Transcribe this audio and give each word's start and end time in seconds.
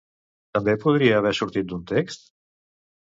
També 0.57 0.73
podria 0.85 1.19
haver 1.21 1.33
sortit 1.41 1.69
d'un 1.73 1.85
text? 1.95 2.25